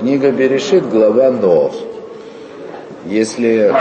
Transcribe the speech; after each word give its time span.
Книга 0.00 0.30
Берешит, 0.30 0.88
глава 0.88 1.32
Нох. 1.32 1.74
Если, 3.04 3.74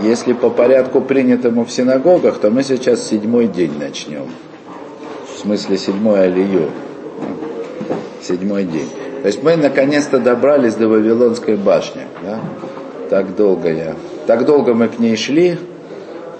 если 0.00 0.32
по 0.32 0.50
порядку 0.50 1.00
принятому 1.00 1.64
в 1.64 1.72
синагогах, 1.72 2.38
то 2.38 2.48
мы 2.48 2.62
сейчас 2.62 3.04
седьмой 3.04 3.48
день 3.48 3.72
начнем. 3.76 4.28
В 5.34 5.36
смысле 5.36 5.76
седьмой 5.76 6.26
алию. 6.26 6.70
Седьмой 8.22 8.66
день. 8.66 8.88
То 9.22 9.26
есть 9.26 9.42
мы 9.42 9.56
наконец-то 9.56 10.20
добрались 10.20 10.74
до 10.74 10.86
Вавилонской 10.86 11.56
башни. 11.56 12.02
Да? 12.22 12.38
Так 13.10 13.34
долго 13.34 13.72
я. 13.72 13.96
Так 14.28 14.44
долго 14.44 14.74
мы 14.74 14.86
к 14.86 15.00
ней 15.00 15.16
шли. 15.16 15.58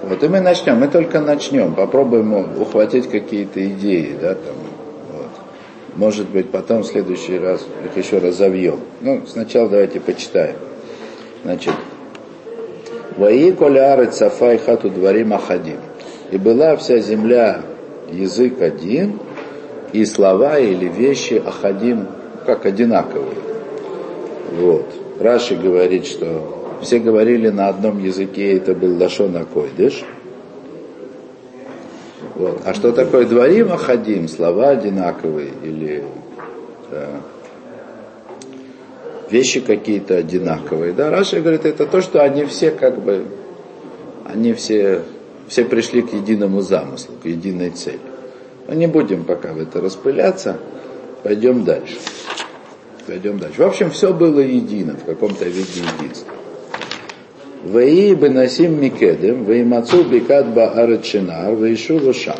Вот 0.04 0.22
и 0.22 0.28
мы 0.28 0.38
начнем. 0.38 0.78
Мы 0.78 0.86
только 0.86 1.18
начнем. 1.18 1.74
Попробуем 1.74 2.56
ухватить 2.56 3.10
какие-то 3.10 3.66
идеи, 3.66 4.16
да, 4.20 4.34
там, 4.34 4.54
может 5.98 6.28
быть, 6.28 6.50
потом 6.50 6.82
в 6.82 6.86
следующий 6.86 7.38
раз 7.38 7.66
их 7.84 7.96
еще 8.02 8.18
разовьем. 8.18 8.78
Ну, 9.00 9.22
сначала 9.26 9.68
давайте 9.68 9.98
почитаем. 9.98 10.54
Значит, 11.42 11.74
Ваи 13.16 13.50
коляры 13.50 14.06
цафай 14.06 14.58
хату 14.58 14.90
дворим 14.90 15.34
ахадим. 15.34 15.78
И 16.30 16.38
была 16.38 16.76
вся 16.76 16.98
земля 16.98 17.62
язык 18.12 18.62
один, 18.62 19.18
и 19.92 20.04
слова 20.04 20.60
или 20.60 20.86
вещи 20.86 21.42
ахадим 21.44 22.06
как 22.46 22.64
одинаковые. 22.64 23.34
Вот. 24.56 24.86
Раши 25.18 25.56
говорит, 25.56 26.06
что 26.06 26.78
все 26.80 27.00
говорили 27.00 27.48
на 27.48 27.66
одном 27.66 27.98
языке, 27.98 28.56
это 28.56 28.72
был 28.72 28.96
Лашона 29.02 29.44
Койдыш– 29.44 30.04
вот. 32.38 32.62
А 32.64 32.72
что 32.72 32.92
такое 32.92 33.26
дворим 33.26 33.72
ахадим? 33.72 34.28
Слова 34.28 34.70
одинаковые 34.70 35.50
или 35.64 36.04
да, 36.88 37.20
вещи 39.28 39.60
какие-то 39.60 40.16
одинаковые. 40.16 40.92
Да, 40.92 41.10
Раша 41.10 41.40
говорит, 41.40 41.64
это 41.64 41.84
то, 41.84 42.00
что 42.00 42.22
они 42.22 42.44
все 42.44 42.70
как 42.70 43.00
бы, 43.02 43.24
они 44.24 44.52
все, 44.54 45.02
все 45.48 45.64
пришли 45.64 46.02
к 46.02 46.12
единому 46.12 46.60
замыслу, 46.60 47.16
к 47.20 47.26
единой 47.26 47.70
цели. 47.70 47.98
Но 48.68 48.74
не 48.74 48.86
будем 48.86 49.24
пока 49.24 49.52
в 49.52 49.58
это 49.60 49.80
распыляться, 49.80 50.58
пойдем 51.24 51.64
дальше. 51.64 51.96
Пойдем 53.06 53.40
дальше. 53.40 53.62
В 53.62 53.66
общем, 53.66 53.90
все 53.90 54.12
было 54.12 54.38
едино, 54.38 54.94
в 54.94 55.04
каком-то 55.04 55.44
виде 55.44 55.80
единства. 55.98 56.32
Ваи 57.64 58.14
бенасим 58.14 58.80
микедем, 58.80 59.44
ваимацу 59.44 60.04
бикат 60.04 60.52
баарат 60.54 61.04
шинар, 61.04 61.54
ваишу 61.54 61.98
лошам. 61.98 62.36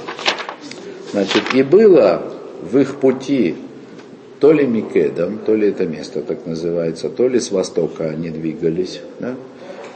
Значит, 1.13 1.43
и 1.55 1.63
было 1.63 2.23
в 2.63 2.79
их 2.79 2.97
пути 2.97 3.57
то 4.41 4.53
ли 4.53 4.67
Микедом, 4.67 5.39
то 5.45 5.55
ли 5.55 5.69
это 5.69 5.87
место 5.87 6.23
так 6.23 6.47
называется, 6.47 7.09
то 7.09 7.27
ли 7.29 7.41
с 7.41 7.51
востока 7.51 8.05
они 8.05 8.31
двигались, 8.31 9.01
да? 9.19 9.35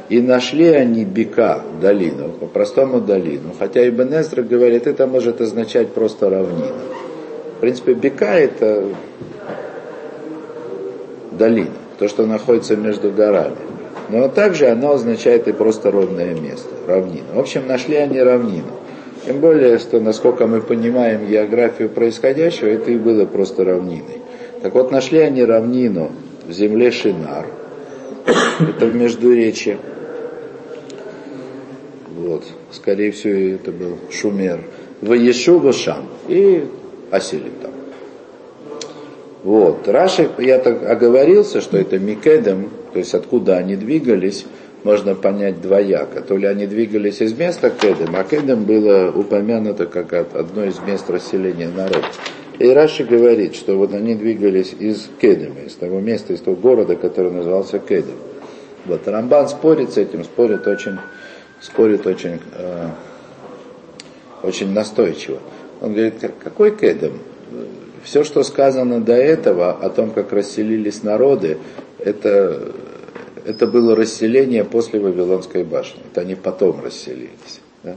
и 0.08 0.20
нашли 0.20 0.68
они 0.68 1.04
Бека, 1.04 1.62
долину, 1.80 2.30
по-простому 2.30 3.00
долину, 3.00 3.54
хотя 3.58 3.88
Ибн 3.88 4.14
Эзра 4.14 4.42
говорит, 4.42 4.86
это 4.86 5.06
может 5.06 5.40
означать 5.40 5.88
просто 5.88 6.28
равнину. 6.28 6.74
В 7.56 7.60
принципе, 7.60 7.94
Бека 7.94 8.34
это 8.34 8.84
долина, 11.30 11.70
то, 11.98 12.08
что 12.08 12.26
находится 12.26 12.76
между 12.76 13.12
горами. 13.12 13.56
Но 14.12 14.28
также 14.28 14.66
оно 14.68 14.92
означает 14.92 15.48
и 15.48 15.52
просто 15.52 15.90
ровное 15.90 16.34
место, 16.34 16.68
равнина. 16.86 17.28
В 17.32 17.38
общем, 17.38 17.66
нашли 17.66 17.96
они 17.96 18.20
равнину. 18.20 18.74
Тем 19.24 19.40
более, 19.40 19.78
что, 19.78 20.00
насколько 20.00 20.46
мы 20.46 20.60
понимаем 20.60 21.26
географию 21.26 21.88
происходящего, 21.88 22.68
это 22.68 22.90
и 22.90 22.98
было 22.98 23.24
просто 23.24 23.64
равниной. 23.64 24.20
Так 24.60 24.74
вот, 24.74 24.92
нашли 24.92 25.20
они 25.20 25.42
равнину 25.42 26.12
в 26.46 26.52
земле 26.52 26.90
Шинар, 26.90 27.46
это 28.60 28.84
в 28.84 28.94
Междуречье. 28.94 29.78
Вот, 32.14 32.44
скорее 32.70 33.12
всего, 33.12 33.32
это 33.32 33.72
был 33.72 33.96
Шумер. 34.10 34.60
В 35.00 35.14
Ешува 35.14 35.72
Шам. 35.72 36.06
И 36.28 36.66
осели 37.10 37.50
там. 37.62 37.72
Вот. 39.42 39.88
Раши, 39.88 40.28
я 40.38 40.58
так 40.58 40.84
оговорился, 40.88 41.62
что 41.62 41.78
это 41.78 41.98
Микедем, 41.98 42.68
то 42.92 42.98
есть 42.98 43.14
откуда 43.14 43.56
они 43.56 43.76
двигались, 43.76 44.46
можно 44.84 45.14
понять 45.14 45.60
двояко. 45.60 46.22
То 46.22 46.36
ли 46.36 46.46
они 46.46 46.66
двигались 46.66 47.20
из 47.20 47.32
места 47.36 47.70
Кедем, 47.70 48.14
а 48.16 48.24
Кедем 48.24 48.64
было 48.64 49.10
упомянуто 49.14 49.86
как 49.86 50.12
одно 50.12 50.64
из 50.64 50.78
мест 50.80 51.08
расселения 51.08 51.68
народа. 51.68 52.06
И 52.58 52.68
Раши 52.68 53.04
говорит, 53.04 53.54
что 53.54 53.76
вот 53.76 53.94
они 53.94 54.14
двигались 54.14 54.74
из 54.78 55.08
Кедема, 55.20 55.60
из 55.60 55.74
того 55.74 56.00
места, 56.00 56.32
из 56.32 56.40
того 56.40 56.56
города, 56.56 56.96
который 56.96 57.32
назывался 57.32 57.78
Кедем. 57.78 58.16
Вот 58.84 59.06
Рамбан 59.06 59.48
спорит 59.48 59.92
с 59.92 59.96
этим, 59.96 60.24
спорит 60.24 60.66
очень, 60.66 60.98
спорит 61.60 62.06
очень, 62.06 62.40
э, 62.52 62.88
очень 64.42 64.72
настойчиво. 64.72 65.38
Он 65.80 65.92
говорит, 65.92 66.14
какой 66.42 66.76
Кедем? 66.76 67.18
Все, 68.04 68.24
что 68.24 68.42
сказано 68.42 69.00
до 69.00 69.14
этого, 69.14 69.70
о 69.70 69.88
том, 69.88 70.10
как 70.10 70.32
расселились 70.32 71.04
народы, 71.04 71.58
это, 71.98 72.72
это 73.44 73.66
было 73.66 73.94
расселение 73.94 74.64
после 74.64 75.00
Вавилонской 75.00 75.64
башни. 75.64 76.00
Это 76.10 76.22
они 76.22 76.34
потом 76.34 76.82
расселились. 76.82 77.60
Да? 77.82 77.96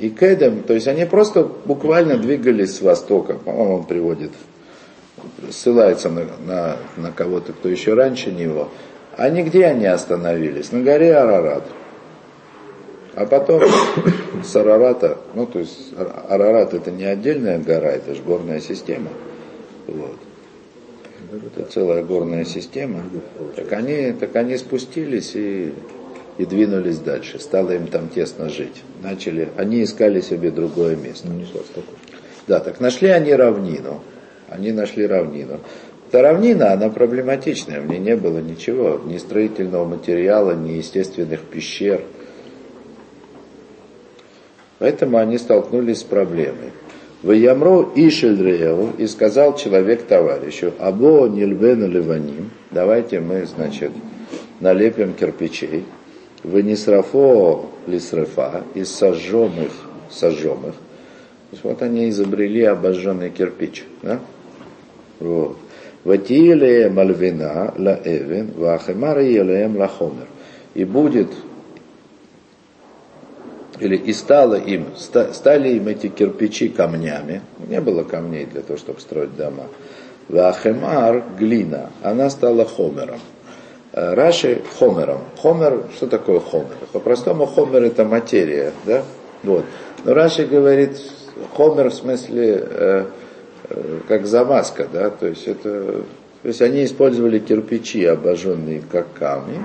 И 0.00 0.10
Кедем, 0.10 0.62
то 0.62 0.74
есть 0.74 0.86
они 0.86 1.04
просто 1.06 1.42
буквально 1.42 2.18
двигались 2.18 2.76
с 2.76 2.82
востока. 2.82 3.34
По-моему, 3.34 3.76
он 3.76 3.84
приводит, 3.84 4.30
ссылается 5.50 6.08
на, 6.08 6.26
на, 6.46 6.76
на 6.96 7.12
кого-то, 7.12 7.52
кто 7.52 7.68
еще 7.68 7.94
раньше 7.94 8.30
него. 8.30 8.68
А 9.16 9.28
нигде 9.30 9.64
они 9.64 9.86
остановились? 9.86 10.72
На 10.72 10.82
горе 10.82 11.16
Арарат. 11.16 11.64
А 13.14 13.24
потом 13.24 13.62
с 14.44 14.54
Арарата, 14.54 15.18
ну 15.34 15.46
то 15.46 15.58
есть 15.58 15.94
Арарат 16.28 16.74
это 16.74 16.90
не 16.90 17.04
отдельная 17.04 17.58
гора, 17.58 17.88
это 17.88 18.14
же 18.14 18.22
горная 18.22 18.60
система. 18.60 19.08
Вот. 19.86 20.16
Это 21.44 21.70
целая 21.70 22.02
горная 22.02 22.44
система. 22.44 23.02
Так 23.54 23.72
они, 23.72 24.12
так 24.12 24.34
они 24.36 24.56
спустились 24.56 25.34
и, 25.34 25.72
и 26.38 26.44
двинулись 26.44 26.98
дальше. 26.98 27.38
Стало 27.38 27.72
им 27.72 27.86
там 27.88 28.08
тесно 28.08 28.48
жить. 28.48 28.82
Начали, 29.02 29.48
они 29.56 29.82
искали 29.82 30.20
себе 30.20 30.50
другое 30.50 30.96
место. 30.96 31.28
Ну, 31.28 31.44
да, 32.46 32.60
так 32.60 32.80
нашли 32.80 33.08
они 33.08 33.32
равнину. 33.32 34.02
Они 34.48 34.72
нашли 34.72 35.06
равнину. 35.06 35.60
Эта 36.08 36.22
равнина, 36.22 36.72
она 36.72 36.88
проблематичная, 36.88 37.80
в 37.80 37.88
ней 37.88 37.98
не 37.98 38.16
было 38.16 38.38
ничего, 38.38 39.00
ни 39.04 39.18
строительного 39.18 39.84
материала, 39.84 40.54
ни 40.54 40.72
естественных 40.72 41.40
пещер– 41.40 42.00
Поэтому 44.78 45.18
они 45.18 45.38
столкнулись 45.38 46.00
с 46.00 46.04
проблемой. 46.04 46.72
В 47.22 47.32
Ямро 47.32 47.88
Ишельдрееву 47.94 48.92
и 48.98 49.06
сказал 49.06 49.56
человек 49.56 50.02
товарищу, 50.06 50.72
Або 50.78 51.26
Нильбен 51.26 51.90
Ливаним, 51.90 52.50
давайте 52.70 53.20
мы, 53.20 53.46
значит, 53.46 53.90
налепим 54.60 55.14
кирпичей, 55.14 55.84
в 56.42 56.60
Нисрафо 56.60 57.66
Лисрефа, 57.86 58.64
из 58.74 58.90
сожженных, 58.90 59.72
сожженных. 60.10 60.74
То 60.74 61.52
есть 61.52 61.64
вот 61.64 61.82
они 61.82 62.08
изобрели 62.10 62.62
обожженный 62.64 63.30
кирпич. 63.30 63.84
Да? 64.02 64.20
Вот. 65.20 65.56
Ватиле 66.04 66.88
Мальвина 66.88 67.74
ла 67.76 67.98
Эвен, 68.04 68.52
Вахемар 68.56 69.18
Елеем 69.20 69.76
Лахомер. 69.76 70.26
И 70.74 70.84
будет 70.84 71.28
или 73.80 73.96
и 73.96 74.12
стало 74.12 74.54
им, 74.54 74.86
стали 74.96 75.70
им 75.70 75.88
эти 75.88 76.08
кирпичи 76.08 76.68
камнями. 76.68 77.42
Не 77.68 77.80
было 77.80 78.02
камней 78.02 78.46
для 78.46 78.62
того, 78.62 78.78
чтобы 78.78 79.00
строить 79.00 79.36
дома. 79.36 79.64
Вахемар, 80.28 81.22
глина, 81.38 81.90
она 82.02 82.30
стала 82.30 82.64
хомером. 82.64 83.20
Э, 83.92 84.14
Раши 84.14 84.62
хомером. 84.78 85.20
Хомер, 85.40 85.84
что 85.94 86.06
такое 86.06 86.40
хомер? 86.40 86.76
По-простому 86.92 87.46
хомер 87.46 87.84
это 87.84 88.04
материя, 88.04 88.72
да? 88.84 89.02
Вот. 89.42 89.64
Но 90.04 90.14
Раши 90.14 90.44
говорит, 90.46 90.98
хомер 91.54 91.90
в 91.90 91.94
смысле 91.94 92.66
э, 92.68 93.04
э, 93.70 93.98
как 94.08 94.26
замазка, 94.26 94.86
да, 94.92 95.10
то 95.10 95.26
есть 95.26 95.46
это, 95.46 96.02
то 96.42 96.48
есть 96.48 96.60
они 96.62 96.84
использовали 96.84 97.38
кирпичи, 97.38 98.04
обожженные 98.04 98.82
как 98.90 99.12
камни, 99.14 99.60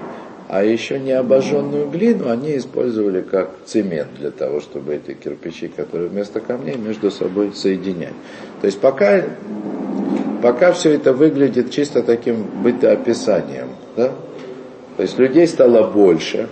а 0.52 0.66
еще 0.66 1.00
не 1.00 1.14
обожженную 1.14 1.90
глину 1.90 2.30
они 2.30 2.58
использовали 2.58 3.22
как 3.22 3.52
цемент 3.66 4.10
для 4.20 4.32
того, 4.32 4.60
чтобы 4.60 4.96
эти 4.96 5.14
кирпичи, 5.14 5.70
которые 5.70 6.10
вместо 6.10 6.42
камней, 6.42 6.76
между 6.76 7.10
собой 7.10 7.54
соединять. 7.56 8.12
То 8.60 8.68
есть 8.68 8.78
пока, 8.82 9.24
пока 10.44 10.74
все 10.74 10.92
это 10.92 11.14
выглядит 11.14 11.72
чисто 11.72 12.04
таким 12.04 12.44
бытоописанием, 12.64 13.70
да? 13.96 14.12
то 14.98 15.04
есть 15.04 15.18
людей 15.18 15.48
стало 15.48 15.90
больше, 15.90 16.50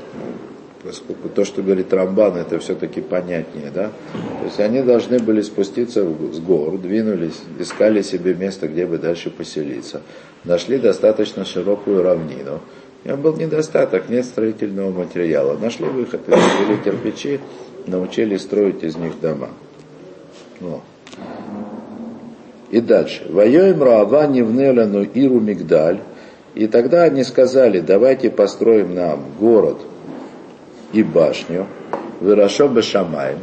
поскольку 0.81 1.27
то, 1.27 1.43
что 1.43 1.61
говорит 1.61 1.91
Рамбан, 1.91 2.37
это 2.37 2.57
все-таки 2.59 3.01
понятнее, 3.01 3.69
да, 3.69 3.91
то 4.13 4.45
есть 4.45 4.61
они 4.61 4.81
должны 4.81 5.19
были 5.19 5.41
спуститься 5.41 6.05
с 6.05 6.39
гор, 6.39 6.77
двинулись, 6.77 7.41
искали 7.59 8.01
себе 8.01 8.33
место, 8.33 8.69
где 8.69 8.85
бы 8.85 8.97
дальше 8.97 9.29
поселиться. 9.29 10.01
Нашли 10.45 10.77
достаточно 10.77 11.43
широкую 11.43 12.01
равнину. 12.01 12.61
Им 13.05 13.21
был 13.21 13.35
недостаток, 13.37 14.09
нет 14.09 14.25
строительного 14.25 14.91
материала. 14.91 15.57
Нашли 15.57 15.85
выход, 15.85 16.21
извели 16.27 16.77
кирпичи, 16.83 17.39
научились 17.87 18.41
строить 18.41 18.83
из 18.83 18.97
них 18.97 19.19
дома. 19.21 19.49
Вот. 20.59 20.81
И 22.71 22.81
дальше. 22.81 23.25
Воюем 23.29 23.81
Раава 23.81 24.27
Невнеляну 24.27 25.03
Иру 25.03 25.39
Мигдаль. 25.39 25.99
И 26.55 26.67
тогда 26.67 27.03
они 27.03 27.23
сказали, 27.23 27.79
давайте 27.79 28.29
построим 28.29 28.93
нам 28.95 29.23
город 29.39 29.77
и 30.91 31.03
башню, 31.03 31.67
Вырашо 32.19 32.67
Бешамаем, 32.67 33.37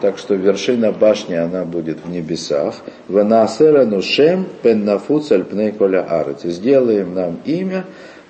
так 0.00 0.18
что 0.18 0.34
вершина 0.34 0.90
башни, 0.90 1.34
она 1.34 1.64
будет 1.64 1.98
в 2.04 2.10
небесах. 2.10 2.76
Ванасерану 3.08 4.02
Шем 4.02 4.46
Пеннафуцаль 4.62 5.44
Пнейколя 5.44 6.06
Арец. 6.08 6.42
Сделаем 6.42 7.14
нам 7.14 7.38
имя 7.44 7.84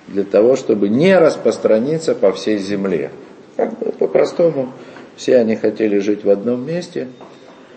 для 0.07 0.23
того, 0.23 0.55
чтобы 0.55 0.89
не 0.89 1.17
распространиться 1.17 2.15
по 2.15 2.31
всей 2.31 2.57
земле. 2.57 3.11
Как 3.55 3.77
бы 3.77 3.91
по-простому, 3.91 4.71
все 5.15 5.37
они 5.37 5.55
хотели 5.55 5.99
жить 5.99 6.23
в 6.23 6.29
одном 6.29 6.65
месте, 6.65 7.07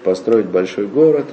построить 0.04 0.46
большой 0.46 0.86
город, 0.86 1.26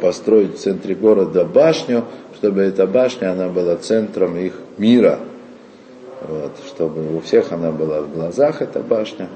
построить 0.00 0.56
в 0.56 0.58
центре 0.58 0.94
города 0.94 1.44
башню, 1.44 2.04
чтобы 2.36 2.62
эта 2.62 2.86
башня, 2.86 3.32
она 3.32 3.48
была 3.48 3.76
центром 3.76 4.36
их 4.36 4.54
мира. 4.78 5.18
Вот, 6.26 6.52
чтобы 6.66 7.16
у 7.16 7.20
всех 7.20 7.52
она 7.52 7.70
была 7.70 8.02
в 8.02 8.12
глазах, 8.12 8.62
эта 8.62 8.80
башня, 8.80 9.28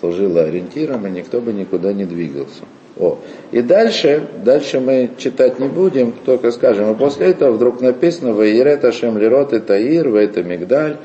служила 0.00 0.42
ориентиром, 0.42 1.06
и 1.06 1.10
никто 1.10 1.40
бы 1.40 1.52
никуда 1.52 1.92
не 1.92 2.04
двигался. 2.04 2.64
О. 2.96 3.18
И 3.50 3.60
дальше, 3.60 4.26
дальше 4.44 4.80
мы 4.80 5.10
читать 5.18 5.58
не 5.58 5.68
будем, 5.68 6.12
только 6.12 6.52
скажем. 6.52 6.90
А 6.90 6.94
после 6.94 7.30
этого 7.30 7.52
вдруг 7.52 7.80
написано 7.80 8.32
«Ваирет 8.32 8.84
Ашем 8.84 9.18
Лерот 9.18 9.52
и 9.52 9.60
Таир, 9.60 10.08
в 10.08 10.14
это 10.14 10.42
Мигдаль». 10.42 10.98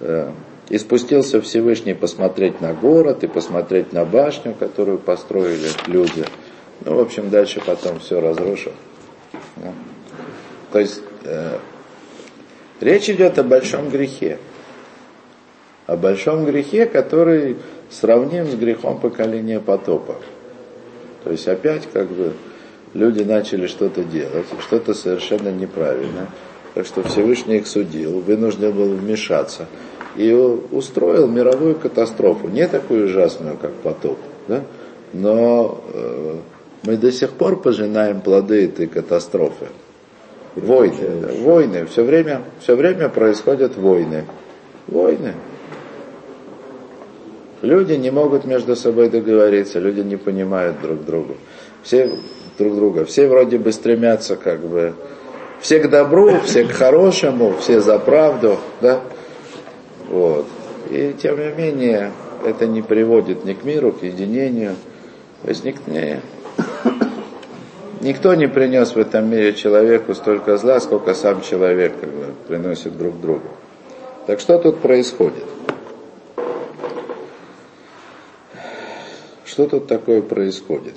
Э, 0.00 0.30
и 0.68 0.78
спустился 0.78 1.40
Всевышний 1.40 1.94
посмотреть 1.94 2.60
на 2.60 2.72
город 2.72 3.22
и 3.22 3.26
посмотреть 3.26 3.92
на 3.92 4.04
башню, 4.04 4.54
которую 4.58 4.98
построили 4.98 5.68
люди. 5.86 6.24
Ну, 6.84 6.96
в 6.96 7.00
общем, 7.00 7.30
дальше 7.30 7.60
потом 7.64 8.00
все 8.00 8.20
разрушил. 8.20 8.72
То 10.72 10.78
есть 10.78 11.02
э, 11.24 11.58
речь 12.80 13.08
идет 13.08 13.38
о 13.38 13.42
большом 13.42 13.90
грехе. 13.90 14.38
О 15.86 15.96
большом 15.96 16.46
грехе, 16.46 16.86
который 16.86 17.56
сравним 17.90 18.46
с 18.46 18.54
грехом 18.54 18.98
поколения 18.98 19.60
потопа. 19.60 20.16
То 21.24 21.30
есть 21.30 21.48
опять 21.48 21.88
как 21.92 22.08
бы 22.10 22.32
люди 22.92 23.22
начали 23.22 23.66
что-то 23.66 24.04
делать, 24.04 24.46
что-то 24.60 24.94
совершенно 24.94 25.48
неправильно. 25.48 26.28
Так 26.74 26.86
что 26.86 27.02
Всевышний 27.02 27.56
их 27.56 27.66
судил, 27.66 28.20
вынужден 28.20 28.72
был 28.72 28.94
вмешаться 28.94 29.66
и 30.16 30.32
устроил 30.32 31.26
мировую 31.28 31.76
катастрофу, 31.76 32.48
не 32.48 32.66
такую 32.68 33.06
ужасную, 33.06 33.56
как 33.56 33.72
потоп, 33.74 34.18
да? 34.48 34.62
но 35.12 35.82
э, 35.92 36.36
мы 36.84 36.96
до 36.96 37.10
сих 37.10 37.32
пор 37.32 37.60
пожинаем 37.60 38.20
плоды 38.20 38.66
этой 38.66 38.86
катастрофы. 38.86 39.68
Войны, 40.56 41.20
да, 41.20 41.28
войны, 41.42 41.86
все 41.86 42.04
время, 42.04 42.42
все 42.60 42.76
время 42.76 43.08
происходят 43.08 43.76
войны. 43.76 44.24
Войны. 44.86 45.34
Люди 47.64 47.94
не 47.94 48.10
могут 48.10 48.44
между 48.44 48.76
собой 48.76 49.08
договориться, 49.08 49.78
люди 49.78 50.00
не 50.00 50.16
понимают 50.16 50.82
друг 50.82 51.02
друга. 51.04 51.34
Все 51.82 52.10
друг 52.58 52.76
друга, 52.76 53.06
все 53.06 53.26
вроде 53.26 53.58
бы 53.58 53.72
стремятся 53.72 54.36
как 54.36 54.60
бы, 54.60 54.92
все 55.60 55.80
к 55.80 55.88
добру, 55.88 56.40
все 56.44 56.64
к 56.64 56.72
хорошему, 56.72 57.54
все 57.58 57.80
за 57.80 57.98
правду, 57.98 58.58
да? 58.82 59.00
Вот. 60.10 60.44
И 60.90 61.14
тем 61.20 61.38
не 61.38 61.54
менее, 61.56 62.12
это 62.44 62.66
не 62.66 62.82
приводит 62.82 63.46
ни 63.46 63.54
к 63.54 63.64
миру, 63.64 63.92
к 63.92 64.02
единению. 64.02 64.74
То 65.42 65.48
есть 65.48 65.64
не, 65.64 66.20
никто 68.02 68.34
не 68.34 68.46
принес 68.46 68.94
в 68.94 68.98
этом 68.98 69.30
мире 69.30 69.54
человеку 69.54 70.14
столько 70.14 70.58
зла, 70.58 70.80
сколько 70.80 71.14
сам 71.14 71.40
человек 71.40 71.94
как 71.98 72.10
бы, 72.10 72.26
приносит 72.46 72.98
друг 72.98 73.18
другу. 73.22 73.48
Так 74.26 74.40
что 74.40 74.58
тут 74.58 74.80
происходит? 74.80 75.53
Что 79.54 79.68
тут 79.68 79.86
такое 79.86 80.20
происходит? 80.20 80.96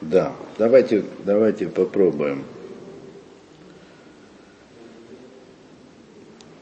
Да, 0.00 0.32
давайте, 0.58 1.02
давайте 1.24 1.66
попробуем. 1.66 2.44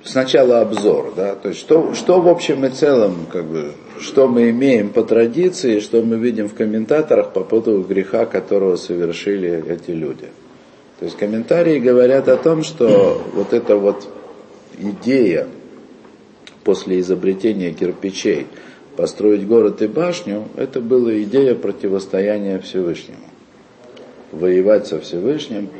Сначала 0.02 0.62
обзор, 0.62 1.12
да, 1.14 1.34
то 1.34 1.50
есть 1.50 1.60
что, 1.60 1.92
что 1.92 2.22
в 2.22 2.28
общем 2.28 2.64
и 2.64 2.70
целом, 2.70 3.26
как 3.30 3.44
бы, 3.44 3.74
что 3.98 4.26
мы 4.26 4.48
имеем 4.48 4.88
по 4.88 5.02
традиции, 5.02 5.80
что 5.80 6.00
мы 6.00 6.16
видим 6.16 6.48
в 6.48 6.54
комментаторах 6.54 7.34
по 7.34 7.44
поводу 7.44 7.82
греха, 7.82 8.24
которого 8.24 8.76
совершили 8.76 9.62
эти 9.70 9.90
люди. 9.90 10.30
То 11.00 11.06
есть 11.06 11.16
комментарии 11.16 11.78
говорят 11.78 12.28
о 12.28 12.36
том, 12.36 12.62
что 12.62 13.22
вот 13.32 13.54
эта 13.54 13.76
вот 13.76 14.06
идея 14.78 15.48
после 16.62 17.00
изобретения 17.00 17.72
кирпичей 17.72 18.46
построить 18.96 19.46
город 19.46 19.80
и 19.80 19.86
башню, 19.86 20.44
это 20.56 20.82
была 20.82 21.22
идея 21.22 21.54
противостояния 21.54 22.58
Всевышнему. 22.58 23.16
Воевать 24.30 24.88
со 24.88 25.00
Всевышним. 25.00 25.70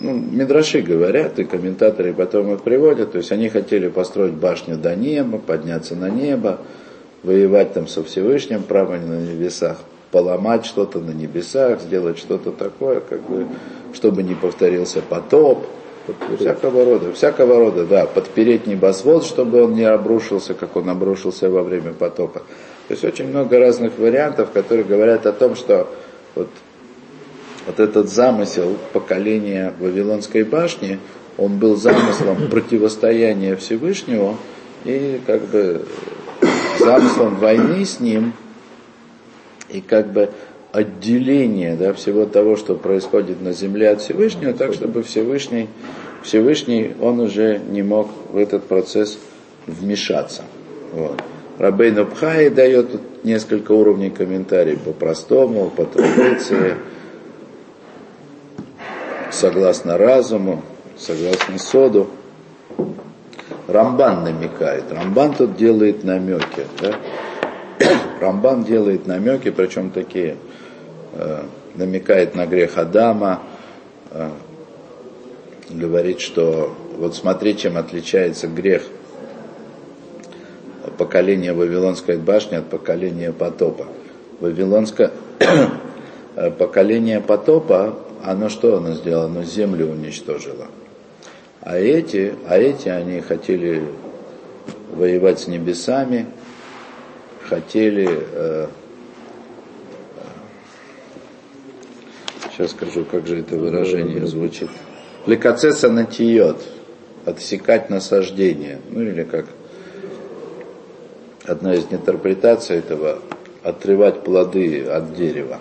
Ну, 0.00 0.14
Мидраши 0.14 0.80
говорят, 0.80 1.38
и 1.38 1.44
комментаторы 1.44 2.14
потом 2.14 2.54
их 2.54 2.62
приводят, 2.62 3.12
то 3.12 3.18
есть 3.18 3.30
они 3.30 3.50
хотели 3.50 3.88
построить 3.88 4.32
башню 4.32 4.78
до 4.78 4.96
неба, 4.96 5.38
подняться 5.38 5.96
на 5.96 6.08
небо, 6.08 6.60
воевать 7.22 7.74
там 7.74 7.86
со 7.86 8.02
Всевышним, 8.02 8.62
право 8.62 8.96
на 8.96 9.20
небесах, 9.20 9.80
поломать 10.14 10.64
что-то 10.64 11.00
на 11.00 11.10
небесах, 11.10 11.80
сделать 11.80 12.18
что-то 12.18 12.52
такое, 12.52 13.00
как 13.00 13.20
бы, 13.22 13.48
чтобы 13.92 14.22
не 14.22 14.36
повторился 14.36 15.02
потоп, 15.02 15.66
всякого 16.38 16.84
рода, 16.84 17.12
всякого 17.12 17.58
рода, 17.58 17.84
да, 17.84 18.06
подпереть 18.06 18.64
небосвод, 18.68 19.24
чтобы 19.24 19.64
он 19.64 19.74
не 19.74 19.82
обрушился, 19.82 20.54
как 20.54 20.76
он 20.76 20.88
обрушился 20.88 21.50
во 21.50 21.64
время 21.64 21.92
потопа. 21.92 22.42
То 22.86 22.92
есть 22.94 23.04
очень 23.04 23.26
много 23.26 23.58
разных 23.58 23.98
вариантов, 23.98 24.52
которые 24.52 24.84
говорят 24.84 25.26
о 25.26 25.32
том, 25.32 25.56
что 25.56 25.88
вот, 26.36 26.48
вот 27.66 27.80
этот 27.80 28.08
замысел 28.08 28.76
поколения 28.92 29.74
Вавилонской 29.80 30.44
башни, 30.44 31.00
он 31.38 31.58
был 31.58 31.74
замыслом 31.74 32.48
противостояния 32.50 33.56
Всевышнего 33.56 34.36
и 34.84 35.20
как 35.26 35.42
бы 35.46 35.84
замыслом 36.78 37.34
войны 37.34 37.84
с 37.84 37.98
ним, 37.98 38.32
и 39.74 39.80
как 39.80 40.12
бы 40.12 40.30
отделение 40.72 41.74
да, 41.74 41.92
всего 41.92 42.26
того, 42.26 42.56
что 42.56 42.76
происходит 42.76 43.42
на 43.42 43.52
земле 43.52 43.90
от 43.90 44.00
Всевышнего, 44.00 44.52
так 44.52 44.72
чтобы 44.72 45.02
Всевышний, 45.02 45.68
Всевышний, 46.22 46.94
он 47.00 47.20
уже 47.20 47.58
не 47.58 47.82
мог 47.82 48.08
в 48.30 48.36
этот 48.36 48.64
процесс 48.64 49.18
вмешаться. 49.66 50.42
Вот. 50.92 51.20
Рабейн 51.58 52.06
Пхай 52.06 52.50
дает 52.50 52.92
тут 52.92 53.24
несколько 53.24 53.72
уровней 53.72 54.10
комментариев 54.10 54.80
по-простому, 54.80 55.70
по 55.70 55.84
традиции, 55.84 56.76
согласно 59.30 59.98
разуму, 59.98 60.62
согласно 60.96 61.58
соду. 61.58 62.08
Рамбан 63.66 64.24
намекает. 64.24 64.84
Рамбан 64.90 65.34
тут 65.34 65.56
делает 65.56 66.04
намеки. 66.04 66.66
Да? 66.80 66.94
Рамбан 68.20 68.64
делает 68.64 69.06
намеки, 69.06 69.50
причем 69.50 69.90
такие, 69.90 70.36
э, 71.12 71.42
намекает 71.74 72.34
на 72.34 72.46
грех 72.46 72.78
Адама, 72.78 73.42
э, 74.10 74.30
говорит, 75.70 76.20
что 76.20 76.74
вот 76.98 77.16
смотри, 77.16 77.56
чем 77.56 77.76
отличается 77.76 78.46
грех 78.46 78.82
поколения 80.98 81.52
Вавилонской 81.52 82.18
башни 82.18 82.56
от 82.56 82.68
поколения 82.68 83.32
потопа. 83.32 83.86
Вавилонское 84.40 85.10
поколение 86.58 87.20
потопа, 87.20 87.98
оно 88.22 88.48
что 88.48 88.76
оно 88.76 88.94
сделало? 88.94 89.26
Оно 89.26 89.42
землю 89.42 89.90
уничтожило. 89.90 90.66
А 91.60 91.76
эти, 91.78 92.34
а 92.46 92.58
эти, 92.58 92.88
они 92.88 93.20
хотели 93.20 93.82
воевать 94.92 95.40
с 95.40 95.46
небесами, 95.46 96.26
хотели 97.48 98.08
э, 98.10 98.66
Сейчас 102.56 102.70
скажу, 102.70 103.04
как 103.04 103.26
же 103.26 103.40
это 103.40 103.56
выражение 103.56 104.24
звучит. 104.28 104.70
Лекацеса 105.26 105.90
натиет, 105.90 106.58
отсекать 107.24 107.90
насаждение. 107.90 108.78
Ну 108.90 109.02
или 109.02 109.24
как 109.24 109.46
одна 111.44 111.74
из 111.74 111.86
интерпретаций 111.90 112.76
этого, 112.76 113.18
отрывать 113.64 114.22
плоды 114.22 114.84
от 114.84 115.16
дерева. 115.16 115.58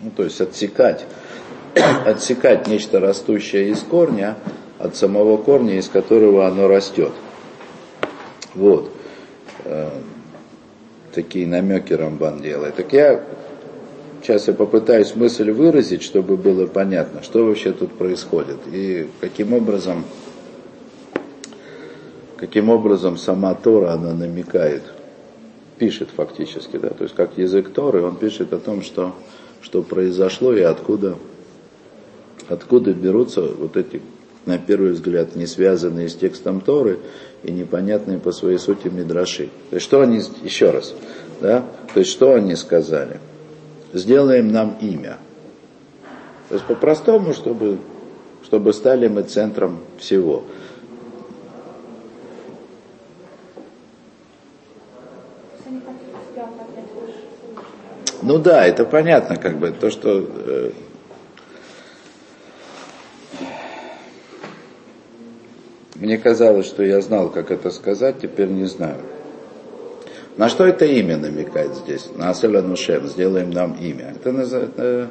Ну, 0.00 0.10
то 0.10 0.24
есть 0.24 0.40
отсекать, 0.40 1.04
отсекать 2.04 2.66
нечто 2.66 2.98
растущее 2.98 3.70
из 3.70 3.78
корня 3.78 4.36
от 4.80 4.96
самого 4.96 5.36
корня, 5.36 5.78
из 5.78 5.88
которого 5.88 6.48
оно 6.48 6.66
растет. 6.66 7.12
Вот. 8.54 8.90
Э, 9.64 9.90
такие 11.12 11.46
намеки 11.46 11.92
Рамбан 11.92 12.42
делает. 12.42 12.74
Так 12.74 12.92
я 12.92 13.22
сейчас 14.20 14.48
я 14.48 14.54
попытаюсь 14.54 15.14
мысль 15.14 15.50
выразить, 15.50 16.02
чтобы 16.02 16.36
было 16.36 16.66
понятно, 16.66 17.22
что 17.22 17.44
вообще 17.46 17.72
тут 17.72 17.92
происходит 17.92 18.58
и 18.72 19.08
каким 19.20 19.52
образом, 19.52 20.04
каким 22.36 22.70
образом 22.70 23.16
сама 23.16 23.54
Тора 23.54 23.92
она 23.92 24.12
намекает, 24.12 24.82
пишет 25.78 26.08
фактически, 26.14 26.78
да, 26.78 26.88
то 26.90 27.04
есть 27.04 27.14
как 27.14 27.36
язык 27.36 27.72
Торы, 27.72 28.02
он 28.02 28.16
пишет 28.16 28.52
о 28.52 28.58
том, 28.58 28.82
что, 28.82 29.14
что 29.60 29.82
произошло 29.82 30.52
и 30.52 30.62
откуда, 30.62 31.16
откуда 32.48 32.92
берутся 32.92 33.42
вот 33.42 33.76
эти 33.76 34.00
на 34.46 34.58
первый 34.58 34.92
взгляд, 34.92 35.36
не 35.36 35.46
связанные 35.46 36.08
с 36.08 36.14
текстом 36.14 36.60
Торы 36.60 36.98
и 37.42 37.50
непонятные 37.50 38.18
по 38.18 38.32
своей 38.32 38.58
сути 38.58 38.88
мидраши. 38.88 39.48
То 39.70 39.76
есть 39.76 39.86
что 39.86 40.00
они, 40.00 40.20
еще 40.42 40.70
раз, 40.70 40.94
да, 41.40 41.64
то 41.92 42.00
есть 42.00 42.10
что 42.10 42.34
они 42.34 42.54
сказали? 42.56 43.20
Сделаем 43.92 44.52
нам 44.52 44.76
имя. 44.80 45.18
То 46.48 46.56
есть 46.56 46.66
по-простому, 46.66 47.32
чтобы, 47.32 47.78
чтобы 48.42 48.72
стали 48.72 49.08
мы 49.08 49.22
центром 49.22 49.80
всего. 49.98 50.44
Ну 58.22 58.38
да, 58.38 58.66
это 58.66 58.86
понятно, 58.86 59.36
как 59.36 59.58
бы, 59.58 59.70
то, 59.70 59.90
что 59.90 60.72
Мне 66.04 66.18
казалось, 66.18 66.66
что 66.66 66.82
я 66.82 67.00
знал, 67.00 67.30
как 67.30 67.50
это 67.50 67.70
сказать, 67.70 68.16
теперь 68.20 68.48
не 68.48 68.66
знаю. 68.66 68.98
На 70.36 70.50
что 70.50 70.66
это 70.66 70.84
имя 70.84 71.16
намекает 71.16 71.74
здесь? 71.76 72.10
На 72.14 72.28
Аселя 72.28 72.60
Нушем, 72.60 73.08
сделаем 73.08 73.48
нам 73.48 73.72
имя. 73.80 74.12
Это 74.14 74.70
э, 74.76 75.06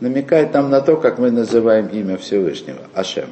намекает 0.00 0.52
нам 0.52 0.68
на 0.68 0.82
то, 0.82 0.98
как 0.98 1.18
мы 1.18 1.30
называем 1.30 1.86
имя 1.86 2.18
Всевышнего, 2.18 2.82
Ашем. 2.92 3.30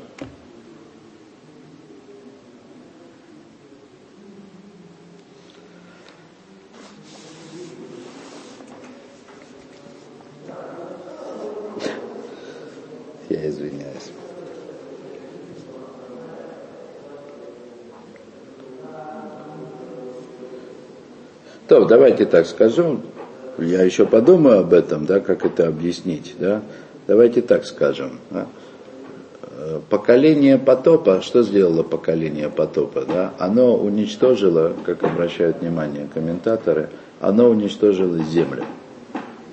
То, 21.67 21.87
давайте 22.15 22.31
так 22.31 22.47
скажу, 22.47 23.01
я 23.59 23.83
еще 23.83 24.07
подумаю 24.07 24.61
об 24.61 24.73
этом, 24.73 25.05
да, 25.05 25.19
как 25.19 25.45
это 25.45 25.67
объяснить, 25.67 26.35
да. 26.39 26.63
Давайте 27.07 27.43
так 27.43 27.67
скажем. 27.67 28.19
Да. 28.31 28.47
Э, 29.43 29.81
поколение 29.91 30.57
потопа, 30.57 31.21
что 31.23 31.43
сделало 31.43 31.83
поколение 31.83 32.49
потопа? 32.49 33.05
Да? 33.05 33.35
Оно 33.39 33.77
уничтожило, 33.77 34.73
как 34.87 35.03
обращают 35.03 35.61
внимание 35.61 36.09
комментаторы, 36.13 36.89
оно 37.21 37.51
уничтожило 37.51 38.19
землю. 38.23 38.65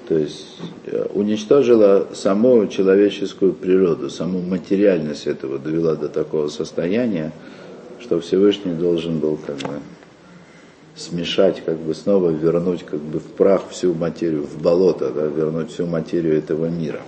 То 0.08 0.18
есть 0.18 0.60
э, 0.86 1.08
уничтожило 1.13 2.08
саму 2.13 2.68
человеческую 2.68 3.53
природу, 3.53 4.10
саму 4.10 4.39
материальность 4.39 5.25
этого 5.25 5.58
довела 5.58 5.96
до 5.96 6.10
такого 6.10 6.48
состояния, 6.48 7.32
что 8.00 8.20
Всевышний 8.22 8.74
должен 8.74 9.20
был 9.20 9.38
как 9.46 9.58
бы 9.58 9.80
смешать, 11.01 11.63
как 11.65 11.77
бы 11.77 11.93
снова 11.93 12.29
вернуть 12.29 12.84
как 12.84 13.00
бы 13.00 13.20
в 13.20 13.25
прах 13.25 13.70
всю 13.70 13.93
материю, 13.93 14.43
в 14.43 14.62
болото, 14.62 15.12
да, 15.12 15.25
вернуть 15.25 15.72
всю 15.72 15.86
материю 15.86 16.38
этого 16.38 16.67
мира. 16.67 17.01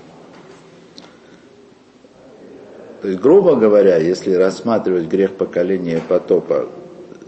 То 3.01 3.09
есть, 3.09 3.19
грубо 3.19 3.55
говоря, 3.55 3.97
если 3.97 4.33
рассматривать 4.33 5.07
грех 5.07 5.33
поколения 5.33 6.01
потопа 6.07 6.69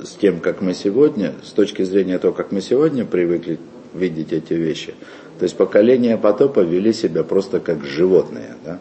с 0.01 0.11
тем, 0.11 0.39
как 0.39 0.61
мы 0.61 0.73
сегодня, 0.73 1.33
с 1.43 1.51
точки 1.51 1.83
зрения 1.83 2.17
того, 2.17 2.33
как 2.33 2.51
мы 2.51 2.61
сегодня 2.61 3.05
привыкли 3.05 3.59
видеть 3.93 4.31
эти 4.31 4.53
вещи, 4.53 4.93
то 5.37 5.43
есть 5.43 5.57
поколение 5.57 6.17
потопа 6.17 6.61
вели 6.61 6.93
себя 6.93 7.23
просто 7.23 7.59
как 7.59 7.83
животные, 7.83 8.55
да? 8.63 8.79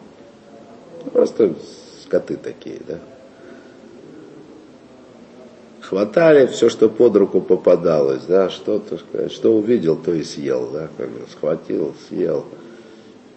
Просто 1.11 1.53
скоты 2.05 2.37
такие, 2.37 2.79
да? 2.87 2.99
Хватали 5.87 6.47
все, 6.47 6.69
что 6.69 6.89
под 6.89 7.15
руку 7.15 7.41
попадалось, 7.41 8.23
да, 8.23 8.49
что, 8.49 8.81
сказать, 8.81 9.31
что 9.31 9.55
увидел, 9.55 9.95
то 9.95 10.13
и 10.13 10.23
съел, 10.23 10.69
да, 10.71 10.89
как 10.97 11.09
бы 11.09 11.21
схватил, 11.31 11.93
съел. 12.07 12.45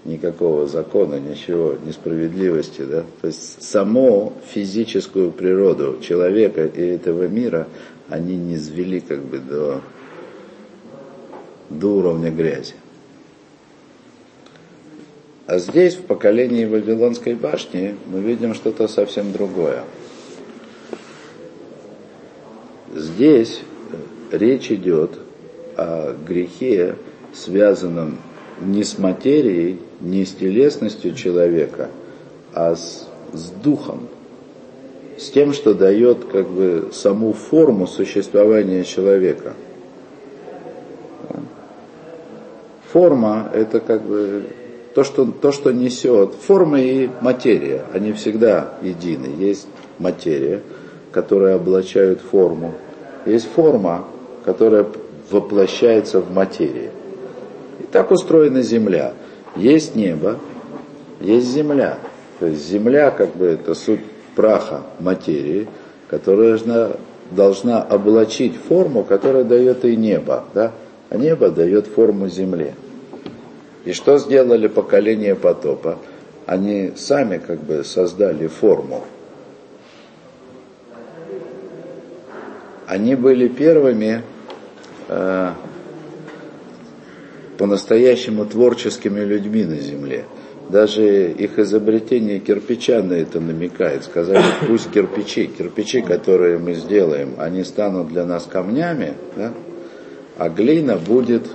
Никакого 0.05 0.67
закона, 0.67 1.17
ничего, 1.17 1.75
несправедливости, 1.85 2.83
да. 2.83 3.05
То 3.21 3.26
есть 3.26 3.62
саму 3.62 4.33
физическую 4.52 5.31
природу 5.33 5.99
человека 6.00 6.64
и 6.64 6.83
этого 6.83 7.28
мира 7.28 7.67
они 8.09 8.37
не 8.37 8.57
звели 8.57 9.00
как 9.00 9.19
бы 9.19 9.38
до, 9.38 9.83
до 11.69 11.88
уровня 11.88 12.31
грязи. 12.31 12.75
А 15.47 15.59
здесь, 15.59 15.95
в 15.95 16.02
поколении 16.02 16.64
Вавилонской 16.64 17.35
башни, 17.35 17.97
мы 18.07 18.21
видим 18.21 18.55
что-то 18.55 18.87
совсем 18.87 19.33
другое. 19.33 19.83
Здесь 22.95 23.61
речь 24.33 24.71
идет 24.71 25.11
о 25.76 26.14
грехе, 26.26 26.97
связанном 27.33 28.18
не 28.61 28.83
с 28.83 28.99
материей, 28.99 29.78
не 30.00 30.25
с 30.25 30.33
телесностью 30.33 31.14
человека, 31.14 31.90
а 32.52 32.75
с, 32.75 33.09
с 33.33 33.50
духом, 33.50 34.09
с 35.18 35.30
тем, 35.30 35.52
что 35.52 35.75
дает 35.75 36.25
как 36.25 36.49
бы 36.49 36.88
саму 36.92 37.33
форму 37.33 37.87
существования 37.87 38.85
человека. 38.85 39.54
Форма 42.92 43.50
это 43.52 43.80
как 43.80 44.02
бы 44.02 44.45
то, 44.95 45.04
что, 45.04 45.26
то, 45.26 45.52
что 45.52 45.73
несет. 45.73 46.33
Форма 46.35 46.80
и 46.80 47.09
материя, 47.21 47.85
они 47.92 48.12
всегда 48.12 48.75
едины. 48.83 49.26
Есть 49.38 49.68
материя, 49.99 50.62
которая 51.12 51.57
облачает 51.57 52.21
форму, 52.21 52.75
есть 53.25 53.49
форма, 53.50 54.05
которая 54.45 54.87
воплощается 55.31 56.21
в 56.21 56.33
материи. 56.33 56.91
И 57.81 57.85
так 57.85 58.11
устроена 58.11 58.62
Земля. 58.62 59.12
Есть 59.57 59.95
небо, 59.95 60.38
есть 61.21 61.47
Земля. 61.47 61.99
То 62.41 62.47
есть 62.47 62.67
Земля, 62.67 63.11
как 63.11 63.37
бы, 63.37 63.47
это 63.47 63.75
суть 63.75 64.00
праха 64.35 64.83
материи, 65.00 65.67
которая 66.09 66.53
должна, 66.53 66.91
должна 67.31 67.83
облачить 67.83 68.55
форму, 68.57 69.05
которая 69.05 69.45
дает 69.45 69.85
и 69.85 69.97
небо. 69.97 70.45
Да? 70.55 70.73
А 71.11 71.17
небо 71.17 71.50
дает 71.50 71.87
форму 71.87 72.29
Земле. 72.29 72.75
И 73.85 73.93
что 73.93 74.19
сделали 74.19 74.69
поколение 74.69 75.35
потопа? 75.35 75.99
Они 76.47 76.93
сами 76.97 77.38
как 77.38 77.61
бы 77.61 77.85
создали 77.85 78.47
форму 78.47 79.05
они 82.88 83.14
были 83.14 83.49
первыми 83.49 84.23
э, 85.09 85.50
по-настоящему 87.59 88.47
творческими 88.47 89.21
людьми 89.21 89.64
на 89.64 89.76
земле. 89.76 90.25
Даже 90.71 91.30
их 91.30 91.59
изобретение 91.59 92.40
кирпича 92.40 93.02
на 93.02 93.12
это 93.12 93.40
намекает. 93.40 94.04
Сказали, 94.04 94.42
пусть 94.66 94.90
кирпичи, 94.90 95.47
кирпичи, 95.47 96.00
которые 96.00 96.59
мы 96.59 96.75
сделаем, 96.75 97.35
они 97.38 97.62
станут 97.62 98.09
для 98.09 98.25
нас 98.25 98.45
камнями, 98.45 99.14
да? 99.37 99.52
а 100.38 100.49
глина 100.49 100.97
будет 100.97 101.47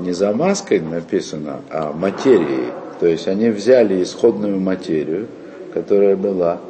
не 0.00 0.12
замазкой 0.12 0.80
написано, 0.80 1.60
а 1.70 1.92
материей. 1.92 2.72
То 2.98 3.06
есть 3.06 3.28
они 3.28 3.50
взяли 3.50 4.02
исходную 4.02 4.58
материю, 4.58 5.28
которая 5.74 6.16
была 6.16 6.60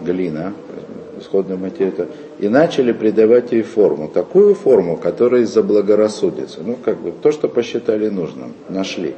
глина, 0.00 0.52
исходную 1.18 1.58
материю, 1.58 2.08
и 2.42 2.48
начали 2.48 2.90
придавать 2.90 3.52
ей 3.52 3.62
форму, 3.62 4.08
такую 4.08 4.56
форму, 4.56 4.96
которая 4.96 5.46
заблагорассудится. 5.46 6.58
Ну, 6.66 6.74
как 6.74 6.98
бы 6.98 7.12
то, 7.12 7.30
что 7.30 7.46
посчитали 7.46 8.08
нужным, 8.08 8.54
нашли. 8.68 9.14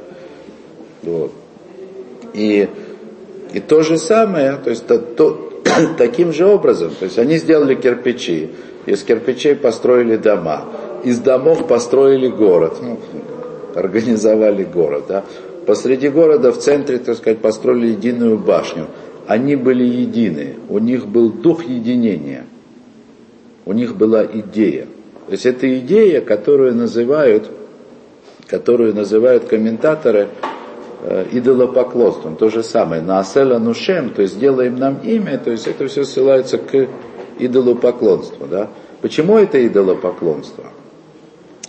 Вот. 1.01 1.31
И, 2.35 2.69
и 3.51 3.59
то 3.61 3.81
же 3.81 3.97
самое, 3.97 4.57
то 4.63 4.69
есть 4.69 4.85
то, 4.85 4.99
то, 4.99 5.63
таким 5.97 6.33
же 6.33 6.45
образом, 6.45 6.91
то 6.99 7.05
есть 7.05 7.17
они 7.17 7.37
сделали 7.37 7.73
кирпичи, 7.73 8.51
из 8.85 9.01
кирпичей 9.01 9.55
построили 9.55 10.17
дома, 10.17 10.65
из 11.03 11.17
домов 11.17 11.67
построили 11.67 12.27
город, 12.27 12.77
ну, 12.79 12.99
организовали 13.73 14.63
город. 14.65 15.05
Да. 15.07 15.23
Посреди 15.65 16.09
города 16.09 16.51
в 16.51 16.59
центре, 16.59 16.99
так 16.99 17.17
сказать, 17.17 17.39
построили 17.39 17.87
единую 17.87 18.37
башню. 18.37 18.85
Они 19.25 19.55
были 19.55 19.83
едины, 19.83 20.57
у 20.69 20.77
них 20.77 21.07
был 21.07 21.31
дух 21.31 21.63
единения, 21.65 22.45
у 23.65 23.73
них 23.73 23.95
была 23.95 24.25
идея. 24.25 24.87
То 25.27 25.31
есть 25.31 25.45
это 25.45 25.79
идея, 25.79 26.21
которую 26.21 26.75
называют, 26.75 27.49
которую 28.47 28.93
называют 28.93 29.45
комментаторы 29.45 30.29
э, 31.01 31.25
идолопоклонством. 31.31 32.35
То 32.35 32.49
же 32.49 32.63
самое. 32.63 33.01
На 33.01 33.19
Асела 33.19 33.57
Нушем, 33.57 34.11
то 34.11 34.21
есть 34.21 34.39
делаем 34.39 34.77
нам 34.77 34.99
имя, 35.03 35.37
то 35.37 35.49
есть 35.49 35.67
это 35.67 35.87
все 35.87 36.05
ссылается 36.05 36.59
к 36.59 36.87
идолопоклонству. 37.39 38.45
Да? 38.45 38.69
Почему 39.01 39.37
это 39.37 39.65
идолопоклонство? 39.65 40.65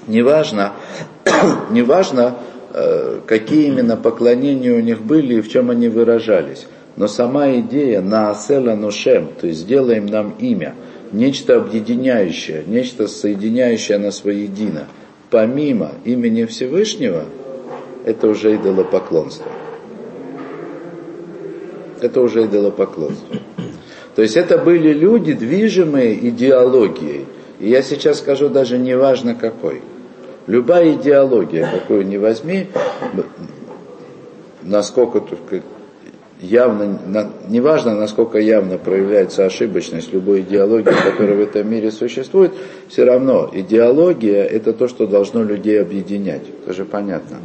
Неважно, 0.06 0.72
неважно, 1.70 2.34
э, 2.74 3.20
какие 3.26 3.68
именно 3.68 3.96
поклонения 3.96 4.74
у 4.74 4.80
них 4.80 5.00
были 5.00 5.36
и 5.36 5.40
в 5.40 5.48
чем 5.48 5.70
они 5.70 5.88
выражались. 5.88 6.66
Но 6.96 7.08
сама 7.08 7.52
идея 7.56 8.00
на 8.00 8.30
Асела 8.30 8.74
Нушем, 8.74 9.28
то 9.40 9.46
есть 9.46 9.60
сделаем 9.60 10.06
нам 10.06 10.34
имя, 10.38 10.74
нечто 11.12 11.56
объединяющее, 11.56 12.64
нечто 12.66 13.08
соединяющее 13.08 13.98
нас 13.98 14.24
воедино, 14.24 14.86
помимо 15.30 15.92
имени 16.04 16.44
Всевышнего, 16.44 17.24
это 18.04 18.28
уже 18.28 18.56
идолопоклонство. 18.56 19.50
Это 22.00 22.20
уже 22.20 22.44
идолопоклонство. 22.44 23.36
То 24.14 24.22
есть 24.22 24.36
это 24.36 24.58
были 24.58 24.92
люди, 24.92 25.32
движимые 25.32 26.28
идеологией. 26.28 27.26
И 27.58 27.68
я 27.68 27.82
сейчас 27.82 28.18
скажу 28.18 28.48
даже 28.48 28.78
не 28.78 28.96
важно 28.96 29.34
какой. 29.34 29.82
Любая 30.46 30.92
идеология, 30.94 31.68
какую 31.70 32.06
ни 32.06 32.16
возьми, 32.16 32.68
насколько 34.62 35.20
явно, 36.40 37.30
неважно, 37.48 37.94
насколько 37.94 38.38
явно 38.38 38.78
проявляется 38.78 39.44
ошибочность 39.44 40.12
любой 40.12 40.40
идеологии, 40.40 40.92
которая 41.04 41.36
в 41.36 41.40
этом 41.40 41.70
мире 41.70 41.90
существует, 41.90 42.52
все 42.88 43.04
равно 43.04 43.50
идеология 43.52 44.44
это 44.44 44.72
то, 44.72 44.88
что 44.88 45.06
должно 45.06 45.42
людей 45.42 45.80
объединять. 45.80 46.42
Это 46.62 46.74
же 46.74 46.84
понятно. 46.84 47.38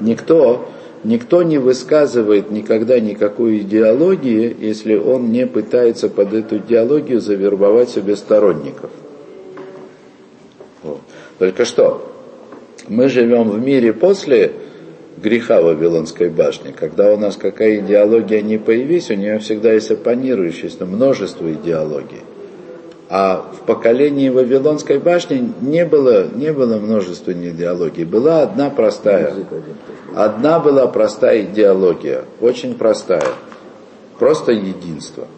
Никто, 0.00 0.68
никто 1.04 1.42
не 1.42 1.58
высказывает 1.58 2.50
никогда 2.50 2.98
никакой 2.98 3.58
идеологии, 3.58 4.56
если 4.58 4.96
он 4.96 5.30
не 5.30 5.46
пытается 5.46 6.08
под 6.08 6.32
эту 6.32 6.58
идеологию 6.58 7.20
завербовать 7.20 7.90
себе 7.90 8.16
сторонников. 8.16 8.90
Вот. 10.82 11.00
Только 11.38 11.64
что, 11.64 12.12
мы 12.88 13.08
живем 13.08 13.50
в 13.50 13.60
мире 13.60 13.92
после 13.92 14.52
греха 15.16 15.62
Вавилонской 15.62 16.28
башни, 16.28 16.72
когда 16.72 17.12
у 17.12 17.16
нас 17.16 17.36
какая 17.36 17.78
идеология 17.78 18.42
не 18.42 18.58
появись, 18.58 19.10
у 19.10 19.14
нее 19.14 19.38
всегда 19.38 19.72
есть 19.72 19.90
оппонирующееся 19.90 20.84
множество 20.84 21.52
идеологий. 21.52 22.22
А 23.08 23.52
в 23.52 23.64
поколении 23.66 24.28
Вавилонской 24.30 24.98
башни 24.98 25.52
не 25.60 25.84
было, 25.84 26.26
не 26.26 26.52
было 26.52 26.78
множества 26.78 27.32
идеологий. 27.32 28.04
Была 28.04 28.42
одна 28.42 28.68
простая. 28.68 29.32
Одна 30.14 30.58
была 30.58 30.88
простая 30.88 31.42
идеология. 31.42 32.24
Очень 32.40 32.74
простая. 32.74 33.22
Просто 34.18 34.50
единство. 34.50 35.28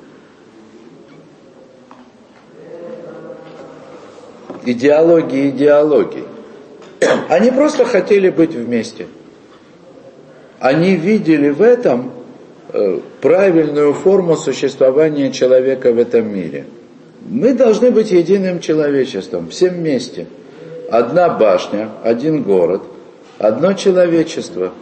Идеологии 4.64 5.50
идеологии. 5.50 6.24
Они 7.28 7.50
просто 7.50 7.84
хотели 7.84 8.30
быть 8.30 8.54
вместе. 8.54 9.06
Они 10.60 10.96
видели 10.96 11.50
в 11.50 11.62
этом 11.62 12.10
э, 12.72 13.00
правильную 13.20 13.94
форму 13.94 14.36
существования 14.36 15.30
человека 15.30 15.92
в 15.92 15.98
этом 15.98 16.32
мире. 16.32 16.66
Мы 17.28 17.54
должны 17.54 17.90
быть 17.90 18.10
единым 18.10 18.60
человечеством, 18.60 19.50
всем 19.50 19.74
вместе. 19.74 20.26
Одна 20.90 21.28
башня, 21.28 21.90
один 22.02 22.42
город, 22.42 22.82
одно 23.38 23.74
человечество. 23.74 24.72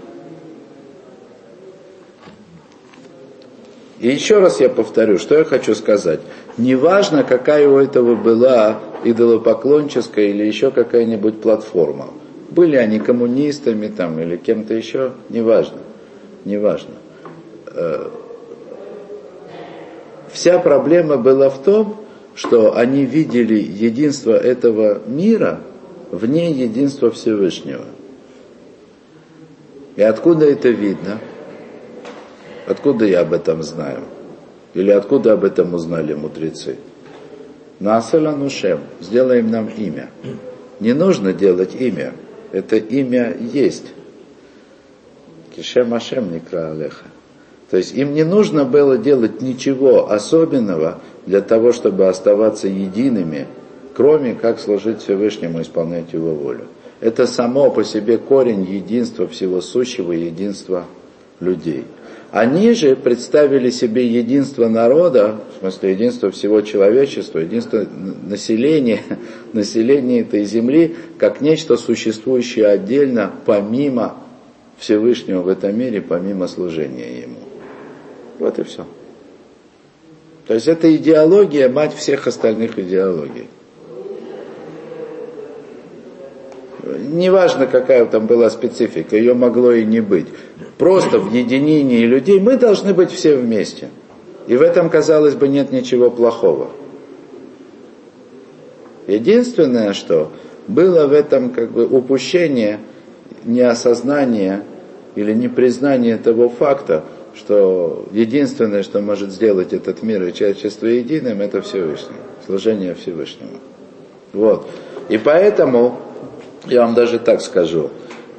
И 3.98 4.08
еще 4.08 4.38
раз 4.38 4.60
я 4.60 4.68
повторю, 4.68 5.18
что 5.18 5.36
я 5.36 5.44
хочу 5.44 5.74
сказать. 5.74 6.20
Неважно, 6.58 7.24
какая 7.24 7.68
у 7.68 7.78
этого 7.78 8.14
была 8.14 8.78
идолопоклонческая 9.04 10.26
или 10.26 10.44
еще 10.44 10.70
какая-нибудь 10.70 11.40
платформа. 11.40 12.08
Были 12.50 12.76
они 12.76 12.98
коммунистами 12.98 13.88
там 13.88 14.20
или 14.20 14.36
кем-то 14.36 14.74
еще, 14.74 15.12
неважно. 15.28 15.78
Неважно. 16.44 16.94
Э, 17.66 18.08
вся 20.30 20.58
проблема 20.58 21.16
была 21.16 21.50
в 21.50 21.62
том, 21.62 21.96
что 22.34 22.76
они 22.76 23.04
видели 23.04 23.54
единство 23.58 24.32
этого 24.32 25.00
мира 25.06 25.60
вне 26.10 26.52
единства 26.52 27.10
Всевышнего. 27.10 27.84
И 29.96 30.02
откуда 30.02 30.46
это 30.46 30.68
видно? 30.68 31.18
Откуда 32.66 33.06
я 33.06 33.20
об 33.20 33.32
этом 33.32 33.62
знаю? 33.62 34.00
Или 34.74 34.90
откуда 34.90 35.32
об 35.32 35.44
этом 35.44 35.74
узнали 35.74 36.12
мудрецы? 36.12 36.76
Насаля 37.80 38.32
Нушем, 38.32 38.80
сделаем 39.00 39.50
нам 39.50 39.68
имя. 39.68 40.10
Не 40.80 40.92
нужно 40.92 41.32
делать 41.32 41.74
имя, 41.74 42.12
это 42.56 42.76
имя 42.76 43.36
есть. 43.52 43.84
Кишем 45.54 45.92
Ашем 45.92 46.32
Никра 46.32 46.70
Алеха. 46.70 47.04
То 47.70 47.76
есть 47.76 47.94
им 47.94 48.14
не 48.14 48.24
нужно 48.24 48.64
было 48.64 48.96
делать 48.96 49.42
ничего 49.42 50.10
особенного 50.10 51.00
для 51.26 51.42
того, 51.42 51.72
чтобы 51.72 52.08
оставаться 52.08 52.68
едиными, 52.68 53.46
кроме 53.94 54.34
как 54.34 54.58
служить 54.58 55.02
Всевышнему, 55.02 55.60
исполнять 55.60 56.12
его 56.12 56.34
волю. 56.34 56.68
Это 57.00 57.26
само 57.26 57.70
по 57.70 57.84
себе 57.84 58.16
корень 58.16 58.64
единства 58.64 59.26
всего 59.26 59.60
сущего, 59.60 60.12
единства 60.12 60.86
людей. 61.40 61.84
Они 62.36 62.72
же 62.72 62.96
представили 62.96 63.70
себе 63.70 64.06
единство 64.06 64.68
народа, 64.68 65.40
в 65.56 65.60
смысле 65.60 65.92
единство 65.92 66.30
всего 66.30 66.60
человечества, 66.60 67.38
единство 67.38 67.86
населения, 68.26 69.00
населения 69.54 70.20
этой 70.20 70.44
земли, 70.44 70.96
как 71.16 71.40
нечто 71.40 71.78
существующее 71.78 72.66
отдельно, 72.66 73.32
помимо 73.46 74.16
Всевышнего 74.76 75.40
в 75.40 75.48
этом 75.48 75.78
мире, 75.78 76.02
помимо 76.02 76.46
служения 76.46 77.22
Ему. 77.22 77.38
Вот 78.38 78.58
и 78.58 78.64
все. 78.64 78.84
То 80.46 80.52
есть 80.52 80.68
это 80.68 80.94
идеология, 80.94 81.70
мать 81.70 81.94
всех 81.94 82.26
остальных 82.26 82.78
идеологий. 82.78 83.48
Неважно, 86.98 87.66
какая 87.66 88.04
там 88.06 88.26
была 88.26 88.50
специфика, 88.50 89.16
ее 89.16 89.34
могло 89.34 89.72
и 89.72 89.84
не 89.84 90.00
быть. 90.00 90.26
Просто 90.78 91.18
в 91.18 91.32
единении 91.32 92.04
людей 92.04 92.40
мы 92.40 92.56
должны 92.56 92.94
быть 92.94 93.10
все 93.10 93.36
вместе. 93.36 93.88
И 94.46 94.56
в 94.56 94.62
этом, 94.62 94.90
казалось 94.90 95.34
бы, 95.34 95.48
нет 95.48 95.72
ничего 95.72 96.10
плохого. 96.10 96.68
Единственное, 99.06 99.92
что 99.92 100.32
было 100.68 101.06
в 101.06 101.12
этом 101.12 101.50
как 101.50 101.70
бы 101.70 101.86
упущение, 101.86 102.80
неосознание 103.44 104.62
или 105.14 105.32
непризнание 105.32 106.16
того 106.16 106.48
факта, 106.48 107.04
что 107.34 108.06
единственное, 108.12 108.82
что 108.82 109.00
может 109.00 109.30
сделать 109.30 109.72
этот 109.72 110.02
мир 110.02 110.22
и 110.24 110.32
человечество 110.32 110.86
единым, 110.86 111.40
это 111.40 111.62
Всевышний, 111.62 112.16
служение 112.46 112.94
Всевышнему. 112.94 113.58
Вот. 114.32 114.68
И 115.08 115.18
поэтому 115.18 115.98
я 116.64 116.82
вам 116.82 116.94
даже 116.94 117.18
так 117.18 117.40
скажу. 117.40 117.90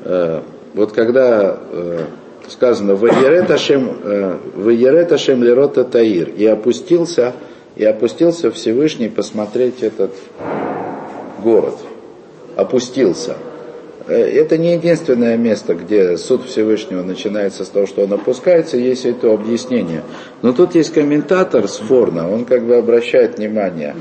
Э, 0.04 0.42
вот 0.74 0.92
когда 0.92 1.58
э, 1.72 2.06
сказано 2.50 2.96
«Ваереташем 2.96 4.00
э, 4.04 5.44
лерота 5.44 5.84
таир» 5.84 6.30
и 6.30 6.46
опустился, 6.46 7.34
и 7.76 7.84
опустился 7.84 8.52
Всевышний 8.52 9.10
посмотреть 9.10 9.84
этот 9.84 10.12
город. 11.44 11.76
Опустился. 12.56 13.36
Это 14.08 14.58
не 14.58 14.74
единственное 14.74 15.36
место, 15.36 15.76
где 15.76 16.18
суд 16.18 16.46
Всевышнего 16.46 17.04
начинается 17.04 17.66
с 17.66 17.70
того, 17.70 17.86
что 17.86 18.04
он 18.04 18.14
опускается, 18.14 18.78
есть 18.78 19.06
это 19.06 19.34
объяснение. 19.34 20.04
Но 20.42 20.54
тут 20.54 20.76
есть 20.76 20.94
комментатор 20.94 21.68
с 21.68 21.78
Форна, 21.80 22.32
он 22.32 22.46
как 22.46 22.64
бы 22.64 22.78
обращает 22.78 23.38
внимание, 23.38 23.96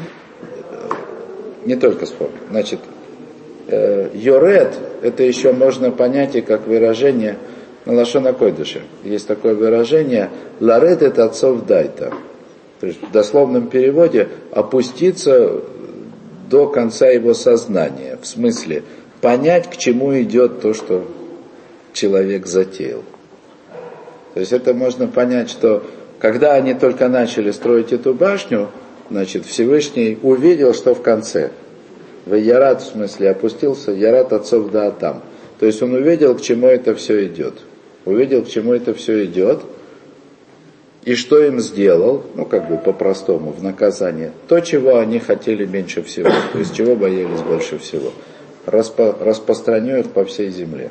не 1.64 1.74
только 1.74 2.07
с 2.07 2.11
Форна, 2.11 2.37
значит, 2.50 2.79
Йоред, 3.68 4.74
это 5.02 5.22
еще 5.22 5.52
можно 5.52 5.90
понять 5.90 6.37
и 6.37 6.40
как 6.40 6.66
выражение 6.66 7.37
на 7.85 7.94
Лашона 7.94 8.33
Койдыше. 8.33 8.83
Есть 9.05 9.26
такое 9.26 9.55
выражение 9.55 10.31
«ларет 10.61 11.02
это 11.02 11.24
отцов 11.24 11.66
дайта». 11.66 12.12
То 12.81 12.87
есть 12.87 13.02
в 13.02 13.11
дословном 13.11 13.68
переводе 13.68 14.29
опуститься 14.52 15.62
до 16.48 16.68
конца 16.68 17.09
его 17.09 17.35
сознания. 17.35 18.18
В 18.20 18.26
смысле 18.26 18.83
понять, 19.20 19.70
к 19.70 19.76
чему 19.76 20.20
идет 20.20 20.61
то, 20.61 20.74
что 20.74 21.05
человек 21.92 22.46
затеял. 22.46 23.02
То 24.35 24.40
есть 24.40 24.52
это 24.52 24.74
можно 24.74 25.09
понять, 25.09 25.50
что 25.50 25.83
когда 26.18 26.55
они 26.55 26.74
только 26.74 27.09
начали 27.09 27.50
строить 27.50 27.92
эту 27.92 28.14
башню, 28.14 28.68
значит, 29.11 29.46
Всевышний 29.46 30.18
увидел, 30.22 30.74
что 30.74 30.94
в 30.94 31.02
конце. 31.02 31.50
В 32.26 32.34
Ярат, 32.34 32.82
в 32.82 32.86
смысле, 32.86 33.30
опустился, 33.30 33.92
Ярат 33.92 34.32
отцов 34.32 34.70
да 34.72 34.90
там. 34.90 35.22
То 35.60 35.66
есть 35.66 35.80
он 35.80 35.94
увидел, 35.94 36.34
к 36.36 36.42
чему 36.42 36.66
это 36.66 36.94
все 36.94 37.24
идет. 37.26 37.54
Увидел, 38.04 38.42
к 38.42 38.48
чему 38.48 38.74
это 38.74 38.94
все 38.94 39.24
идет. 39.24 39.60
И 41.04 41.14
что 41.14 41.40
им 41.40 41.60
сделал, 41.60 42.24
ну 42.34 42.44
как 42.44 42.68
бы 42.68 42.78
по-простому, 42.78 43.52
в 43.52 43.62
наказание, 43.62 44.32
то, 44.48 44.58
чего 44.58 44.98
они 44.98 45.20
хотели 45.20 45.64
меньше 45.64 46.02
всего, 46.02 46.30
то 46.52 46.58
есть 46.58 46.74
чего 46.74 46.96
боялись 46.96 47.42
больше 47.42 47.78
всего. 47.78 48.10
Распо, 48.66 49.14
распространю 49.20 50.00
их 50.00 50.10
по 50.10 50.24
всей 50.24 50.50
земле. 50.50 50.90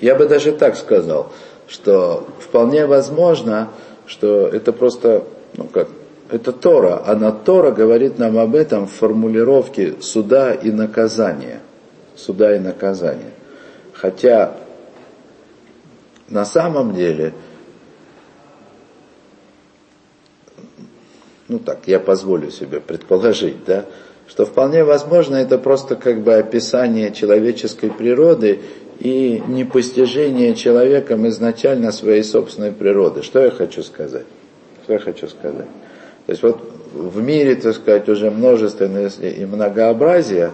Я 0.00 0.14
бы 0.14 0.26
даже 0.26 0.52
так 0.52 0.76
сказал, 0.76 1.30
что 1.66 2.26
вполне 2.40 2.86
возможно, 2.86 3.68
что 4.06 4.48
это 4.48 4.72
просто, 4.72 5.24
ну 5.54 5.64
как, 5.64 5.88
это 6.30 6.52
Тора, 6.52 7.02
а 7.06 7.14
на 7.16 7.32
Тора 7.32 7.70
говорит 7.70 8.18
нам 8.18 8.38
об 8.38 8.54
этом 8.54 8.86
в 8.86 8.92
формулировке 8.92 9.94
суда 10.00 10.52
и 10.52 10.70
наказания. 10.70 11.60
Суда 12.16 12.54
и 12.54 12.58
наказания. 12.58 13.30
Хотя 13.92 14.54
на 16.28 16.44
самом 16.44 16.94
деле, 16.94 17.32
ну 21.48 21.58
так, 21.58 21.80
я 21.86 21.98
позволю 21.98 22.50
себе 22.50 22.80
предположить, 22.80 23.64
да, 23.64 23.86
что 24.26 24.44
вполне 24.44 24.84
возможно 24.84 25.36
это 25.36 25.56
просто 25.56 25.96
как 25.96 26.20
бы 26.20 26.34
описание 26.34 27.12
человеческой 27.12 27.90
природы 27.90 28.60
и 29.00 29.42
непостижение 29.46 30.54
человеком 30.54 31.26
изначально 31.28 31.92
своей 31.92 32.22
собственной 32.22 32.72
природы. 32.72 33.22
Что 33.22 33.42
я 33.42 33.50
хочу 33.50 33.82
сказать? 33.82 34.26
Что 34.84 34.92
я 34.94 34.98
хочу 34.98 35.28
сказать? 35.28 35.68
То 36.28 36.32
есть 36.32 36.42
вот 36.42 36.60
в 36.92 37.22
мире, 37.22 37.54
так 37.54 37.74
сказать, 37.74 38.06
уже 38.06 38.30
множественность 38.30 39.18
и 39.22 39.46
многообразие, 39.46 40.50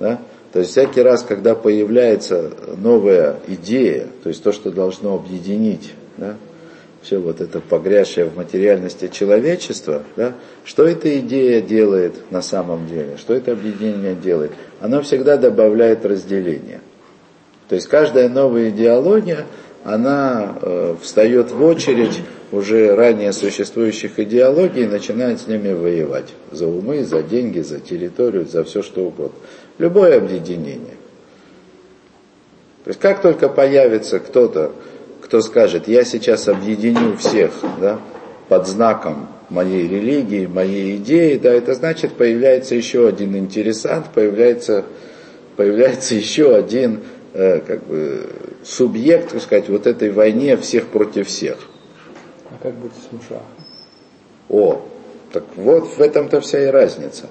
да, 0.00 0.18
то 0.52 0.58
есть 0.58 0.72
всякий 0.72 1.02
раз, 1.02 1.22
когда 1.22 1.54
появляется 1.54 2.50
новая 2.78 3.36
идея, 3.46 4.08
то 4.24 4.28
есть 4.28 4.42
то, 4.42 4.50
что 4.50 4.72
должно 4.72 5.14
объединить, 5.14 5.94
да, 6.16 6.34
все 7.00 7.18
вот 7.18 7.40
это 7.40 7.60
погрязшее 7.60 8.26
в 8.26 8.36
материальности 8.36 9.06
человечества, 9.06 10.02
да, 10.16 10.34
что 10.64 10.84
эта 10.84 11.16
идея 11.20 11.60
делает 11.60 12.14
на 12.32 12.42
самом 12.42 12.88
деле, 12.88 13.16
что 13.16 13.34
это 13.34 13.52
объединение 13.52 14.16
делает? 14.16 14.50
Оно 14.80 15.00
всегда 15.02 15.36
добавляет 15.36 16.04
разделение. 16.04 16.80
То 17.68 17.76
есть 17.76 17.86
каждая 17.86 18.28
новая 18.28 18.70
идеология, 18.70 19.46
она 19.84 20.56
э, 20.62 20.96
встает 21.02 21.52
в 21.52 21.62
очередь 21.62 22.20
уже 22.50 22.94
ранее 22.94 23.32
существующих 23.34 24.18
идеологий 24.18 24.84
и 24.84 24.88
начинает 24.88 25.40
с 25.40 25.46
ними 25.46 25.72
воевать. 25.72 26.32
За 26.50 26.66
умы, 26.66 27.04
за 27.04 27.22
деньги, 27.22 27.60
за 27.60 27.80
территорию, 27.80 28.46
за 28.46 28.64
все 28.64 28.82
что 28.82 29.02
угодно. 29.02 29.38
Любое 29.78 30.16
объединение. 30.16 30.96
То 32.84 32.88
есть 32.88 33.00
как 33.00 33.20
только 33.20 33.48
появится 33.48 34.20
кто-то, 34.20 34.72
кто 35.20 35.42
скажет, 35.42 35.86
я 35.86 36.04
сейчас 36.04 36.48
объединю 36.48 37.16
всех 37.18 37.52
да, 37.80 38.00
под 38.48 38.66
знаком 38.66 39.28
моей 39.50 39.86
религии, 39.86 40.46
моей 40.46 40.96
идеи, 40.96 41.36
да, 41.36 41.52
это 41.52 41.74
значит 41.74 42.12
появляется 42.12 42.74
еще 42.74 43.06
один 43.06 43.36
интересант, 43.36 44.06
появляется, 44.14 44.84
появляется 45.56 46.14
еще 46.14 46.54
один 46.54 47.00
Э, 47.36 47.58
как 47.66 47.82
бы, 47.82 48.26
субъект, 48.64 49.32
так 49.32 49.42
сказать, 49.42 49.68
вот 49.68 49.86
этой 49.86 50.10
войне 50.10 50.56
всех 50.56 50.86
против 50.88 51.28
всех. 51.28 51.58
А 52.50 52.62
как 52.62 52.74
быть 52.74 52.92
с 52.92 53.12
Муша? 53.12 53.42
О, 54.48 54.82
так 55.32 55.44
вот 55.56 55.96
в 55.96 56.00
этом-то 56.00 56.40
вся 56.40 56.64
и 56.64 56.66
разница. 56.66 57.26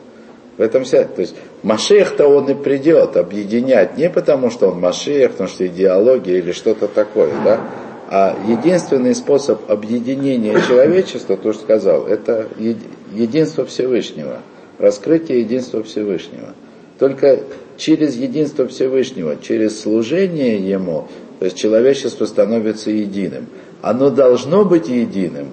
В 0.57 0.61
этом 0.61 0.83
вся, 0.83 1.03
то 1.05 1.21
есть 1.21 1.35
Машех-то 1.63 2.27
он 2.27 2.47
и 2.49 2.53
придет 2.53 3.17
объединять 3.17 3.97
не 3.97 4.09
потому, 4.09 4.51
что 4.51 4.69
он 4.69 4.79
Машех, 4.79 5.31
потому 5.31 5.49
что 5.49 5.65
идеология 5.65 6.37
или 6.37 6.51
что-то 6.51 6.87
такое, 6.87 7.31
да, 7.43 7.61
а 8.09 8.37
единственный 8.47 9.15
способ 9.15 9.71
объединения 9.71 10.61
человечества, 10.67 11.37
то, 11.37 11.53
что 11.53 11.63
сказал, 11.63 12.05
это 12.05 12.47
единство 12.59 13.65
Всевышнего, 13.65 14.41
раскрытие 14.77 15.39
единства 15.39 15.81
Всевышнего. 15.81 16.53
Только 16.99 17.39
через 17.77 18.15
единство 18.15 18.67
Всевышнего, 18.67 19.37
через 19.37 19.81
служение 19.81 20.57
Ему, 20.57 21.07
то 21.39 21.45
есть 21.45 21.57
человечество 21.57 22.25
становится 22.25 22.91
единым. 22.91 23.47
Оно 23.81 24.09
должно 24.09 24.63
быть 24.63 24.87
единым, 24.87 25.47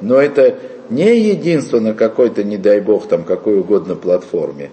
но 0.00 0.16
это 0.16 0.54
не 0.90 1.18
единство 1.18 1.80
на 1.80 1.94
какой-то, 1.94 2.44
не 2.44 2.56
дай 2.56 2.80
бог, 2.80 3.08
там 3.08 3.24
какой 3.24 3.60
угодно 3.60 3.94
платформе, 3.94 4.70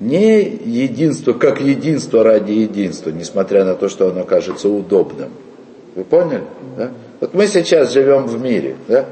не 0.00 0.42
единство 0.42 1.32
как 1.32 1.60
единство 1.60 2.22
ради 2.22 2.52
единства, 2.52 3.10
несмотря 3.10 3.64
на 3.64 3.74
то, 3.74 3.88
что 3.88 4.08
оно 4.08 4.24
кажется 4.24 4.68
удобным. 4.68 5.30
Вы 5.94 6.04
поняли? 6.04 6.42
Да? 6.76 6.90
Вот 7.20 7.34
мы 7.34 7.46
сейчас 7.48 7.92
живем 7.92 8.26
в 8.26 8.40
мире. 8.40 8.76
Да? 8.86 9.06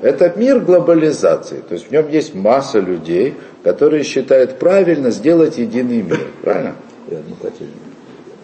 Это 0.00 0.32
мир 0.36 0.58
глобализации, 0.58 1.62
то 1.66 1.74
есть 1.74 1.88
в 1.88 1.92
нем 1.92 2.08
есть 2.08 2.34
масса 2.34 2.80
людей, 2.80 3.34
которые 3.62 4.02
считают 4.02 4.58
правильно 4.58 5.12
сделать 5.12 5.58
единый 5.58 6.02
мир. 6.02 6.26
Правильно? 6.42 6.74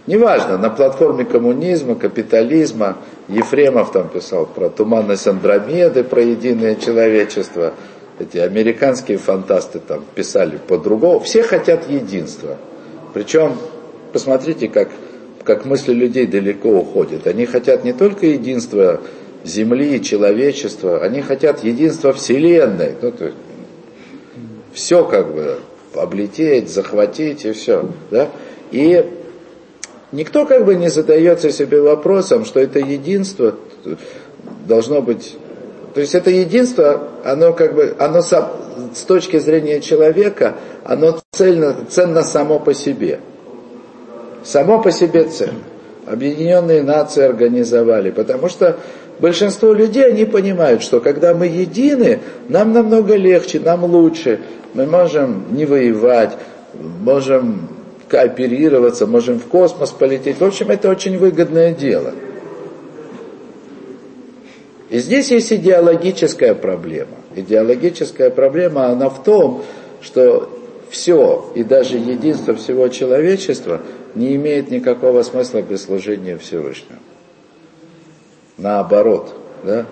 Неважно, 0.09 0.57
на 0.57 0.71
платформе 0.71 1.27
коммунизма, 1.27 1.94
капитализма, 1.94 2.97
Ефремов 3.29 3.92
там 3.92 4.09
писал 4.09 4.47
про 4.47 4.71
туманность 4.71 5.27
Андромеды, 5.27 6.03
про 6.03 6.23
единое 6.23 6.77
человечество, 6.77 7.75
эти 8.18 8.38
американские 8.38 9.18
фантасты 9.18 9.81
там 9.81 10.03
писали 10.14 10.59
по-другому. 10.66 11.21
Все 11.21 11.42
хотят 11.42 11.90
единства. 11.90 12.57
Причем, 13.12 13.59
посмотрите, 14.14 14.68
как, 14.68 14.88
как 15.44 15.66
мысли 15.66 15.92
людей 15.92 16.27
далеко 16.27 16.71
уходят. 16.71 17.27
Они 17.27 17.44
хотят 17.44 17.85
не 17.85 17.92
только 17.92 18.29
единства 18.29 19.03
Земли, 19.44 20.03
человечества, 20.03 21.03
они 21.03 21.21
хотят 21.21 21.62
единства 21.62 22.14
Вселенной. 22.14 22.94
Ну, 23.03 23.12
то 23.12 23.27
есть, 23.27 23.37
все 24.73 25.05
как 25.05 25.35
бы 25.35 25.59
облететь, 25.94 26.71
захватить 26.71 27.44
и 27.44 27.53
все. 27.53 27.90
Да? 28.11 28.31
И 28.71 29.05
никто 30.12 30.47
как 30.47 30.64
бы 30.64 30.75
не 30.75 30.88
задается 30.88 31.51
себе 31.51 31.81
вопросом, 31.81 32.44
что 32.44 32.61
это 32.61 32.79
единство 32.79 33.55
должно 34.66 35.03
быть... 35.03 35.37
То 35.94 36.01
есть 36.01 36.14
это 36.14 36.31
единство, 36.31 37.09
оно 37.25 37.53
как 37.53 37.75
бы, 37.75 37.94
оно 37.99 38.21
с 38.21 39.03
точки 39.07 39.38
зрения 39.38 39.81
человека, 39.81 40.55
оно 40.85 41.18
цельно, 41.33 41.77
ценно 41.88 42.23
само 42.23 42.61
по 42.61 42.75
себе. 42.75 43.21
Само 44.44 44.81
по 44.81 44.90
себе 44.92 45.25
ценно. 45.25 45.64
Объединенные 46.07 46.83
нации 46.83 47.23
организовали, 47.23 48.11
потому 48.11 48.49
что 48.49 48.79
большинство 49.18 49.73
людей, 49.73 50.07
они 50.07 50.25
понимают, 50.25 50.83
что 50.83 51.01
когда 51.01 51.35
мы 51.35 51.47
едины, 51.47 52.21
нам 52.49 52.73
намного 52.73 53.14
легче, 53.16 53.61
нам 53.61 53.85
лучше. 53.85 54.40
Мы 54.75 54.87
можем 54.87 55.47
не 55.51 55.66
воевать, 55.66 56.37
можем 56.75 57.77
кооперироваться, 58.09 59.07
можем 59.07 59.38
в 59.38 59.47
космос 59.47 59.90
полететь. 59.90 60.40
В 60.40 60.44
общем, 60.44 60.71
это 60.71 60.88
очень 60.88 61.18
выгодное 61.18 61.73
дело. 61.73 62.14
И 64.90 64.99
здесь 64.99 65.31
есть 65.31 65.53
идеологическая 65.53 66.55
проблема. 66.55 67.16
Идеологическая 67.37 68.31
проблема, 68.31 68.87
она 68.87 69.11
в 69.11 69.23
том, 69.23 69.62
что 70.01 70.51
все, 70.90 71.53
и 71.55 71.62
даже 71.62 71.99
единство 71.99 72.55
всего 72.55 72.88
человечества 72.88 73.83
не 74.14 74.35
имеет 74.37 74.71
никакого 74.71 75.23
смысла 75.23 75.61
без 75.61 75.85
служения 75.85 76.38
Всевышнего 76.38 76.99
наоборот, 78.59 79.35
да, 79.62 79.87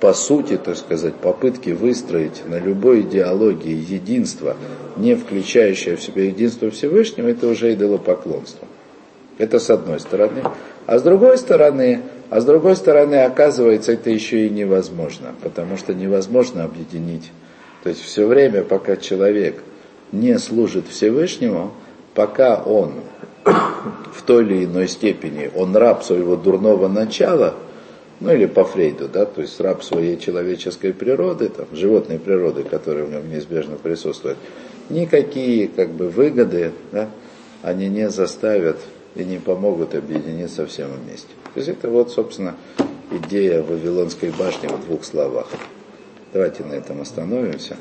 по 0.00 0.14
сути, 0.14 0.56
так 0.56 0.76
сказать, 0.76 1.14
попытки 1.16 1.70
выстроить 1.70 2.42
на 2.48 2.58
любой 2.58 3.02
идеологии 3.02 3.74
единство, 3.74 4.56
не 4.96 5.14
включающее 5.14 5.96
в 5.96 6.02
себя 6.02 6.24
единство 6.24 6.70
Всевышнего, 6.70 7.28
это 7.28 7.46
уже 7.46 7.74
идолопоклонство. 7.74 8.66
Это 9.36 9.58
с 9.58 9.70
одной 9.70 10.00
стороны. 10.00 10.42
А 10.86 10.98
с 10.98 11.02
другой 11.02 11.38
стороны, 11.38 12.00
а 12.30 12.40
с 12.40 12.44
другой 12.44 12.76
стороны, 12.76 13.16
оказывается, 13.16 13.92
это 13.92 14.10
еще 14.10 14.46
и 14.46 14.50
невозможно, 14.50 15.34
потому 15.42 15.76
что 15.76 15.94
невозможно 15.94 16.64
объединить. 16.64 17.30
То 17.82 17.90
есть 17.90 18.02
все 18.02 18.26
время, 18.26 18.62
пока 18.62 18.96
человек 18.96 19.62
не 20.12 20.38
служит 20.38 20.88
Всевышнему, 20.88 21.72
пока 22.14 22.56
он 22.62 22.94
в 23.44 24.22
той 24.22 24.44
или 24.44 24.64
иной 24.64 24.88
степени 24.88 25.50
он 25.54 25.76
раб 25.76 26.02
своего 26.02 26.36
дурного 26.36 26.88
начала, 26.88 27.54
ну 28.20 28.32
или 28.32 28.46
по 28.46 28.64
Фрейду, 28.64 29.08
да, 29.08 29.24
то 29.24 29.40
есть 29.40 29.58
раб 29.60 29.82
своей 29.82 30.18
человеческой 30.18 30.92
природы, 30.92 31.48
там, 31.48 31.66
животной 31.72 32.18
природы, 32.18 32.62
которая 32.64 33.04
в 33.04 33.10
нем 33.10 33.28
неизбежно 33.30 33.76
присутствует, 33.76 34.36
никакие 34.90 35.68
как 35.68 35.90
бы 35.90 36.08
выгоды, 36.08 36.72
да, 36.92 37.08
они 37.62 37.88
не 37.88 38.10
заставят 38.10 38.78
и 39.14 39.24
не 39.24 39.38
помогут 39.38 39.94
объединиться 39.94 40.66
всем 40.66 40.90
вместе. 40.92 41.28
То 41.54 41.60
есть 41.60 41.68
это 41.68 41.88
вот, 41.88 42.10
собственно, 42.10 42.54
идея 43.10 43.62
Вавилонской 43.62 44.30
башни 44.30 44.68
в 44.68 44.86
двух 44.86 45.04
словах. 45.04 45.48
Давайте 46.32 46.62
на 46.62 46.74
этом 46.74 47.00
остановимся. 47.00 47.76